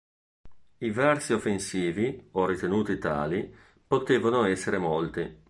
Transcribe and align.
I 0.79 0.89
versi 0.89 1.31
offensivi, 1.31 2.29
o 2.31 2.47
ritenuti 2.47 2.97
tali, 2.97 3.55
potevano 3.85 4.45
essere 4.45 4.79
molti. 4.79 5.39